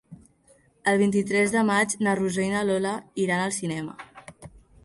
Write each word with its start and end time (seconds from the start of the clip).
El 0.91 0.97
vint-i-tres 1.01 1.53
de 1.57 1.63
maig 1.67 1.95
na 2.07 2.17
Rosó 2.21 2.47
i 2.47 2.49
na 2.57 2.65
Lola 2.71 2.97
iran 3.27 3.43
al 3.47 3.55
cinema. 3.59 3.99